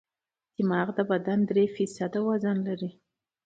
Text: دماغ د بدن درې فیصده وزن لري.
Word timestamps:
دماغ 0.57 0.87
د 0.97 0.99
بدن 1.11 1.39
درې 1.49 1.65
فیصده 1.75 2.19
وزن 2.27 2.57
لري. 2.67 2.91